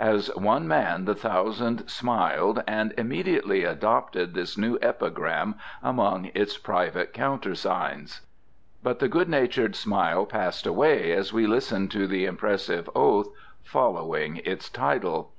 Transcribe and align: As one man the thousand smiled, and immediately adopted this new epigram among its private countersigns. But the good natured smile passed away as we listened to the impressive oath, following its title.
As 0.00 0.34
one 0.34 0.66
man 0.66 1.04
the 1.04 1.14
thousand 1.14 1.88
smiled, 1.88 2.60
and 2.66 2.92
immediately 2.98 3.62
adopted 3.62 4.34
this 4.34 4.58
new 4.58 4.76
epigram 4.82 5.54
among 5.80 6.32
its 6.34 6.58
private 6.58 7.12
countersigns. 7.14 8.22
But 8.82 8.98
the 8.98 9.06
good 9.06 9.28
natured 9.28 9.76
smile 9.76 10.26
passed 10.26 10.66
away 10.66 11.12
as 11.12 11.32
we 11.32 11.46
listened 11.46 11.92
to 11.92 12.08
the 12.08 12.24
impressive 12.26 12.90
oath, 12.96 13.28
following 13.62 14.38
its 14.44 14.68
title. 14.68 15.32